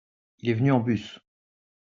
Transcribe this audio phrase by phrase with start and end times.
[0.39, 1.19] Il est venu en bus.